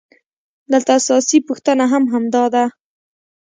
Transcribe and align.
دلته 0.71 0.91
اساسي 0.99 1.37
پوښتنه 1.47 1.85
هم 1.91 2.03
همدا 2.13 2.43
ده 2.53 2.65